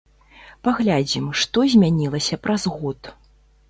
Паглядзім, 0.67 1.29
што 1.43 1.57
змянілася 1.77 2.43
праз 2.45 2.71
год. 2.85 3.17